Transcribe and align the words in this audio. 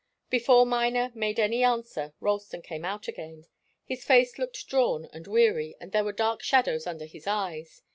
Before 0.31 0.65
Miner 0.65 1.11
made 1.13 1.39
any 1.39 1.63
answer, 1.63 2.15
Ralston 2.19 2.63
came 2.63 2.83
out 2.83 3.07
again. 3.07 3.45
His 3.85 4.03
face 4.03 4.39
looked 4.39 4.65
drawn 4.65 5.05
and 5.13 5.27
weary 5.27 5.75
and 5.79 5.91
there 5.91 6.03
were 6.03 6.11
dark 6.11 6.41
shadows 6.41 6.87
under 6.87 7.05
his 7.05 7.27
eyes. 7.27 7.83